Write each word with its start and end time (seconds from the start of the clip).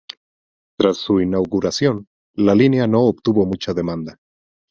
Tras 0.79 0.97
su 0.97 1.21
inauguración, 1.21 2.07
la 2.33 2.55
línea 2.55 2.87
no 2.87 3.01
obtuvo 3.01 3.45
mucha 3.45 3.71
demanda. 3.75 4.17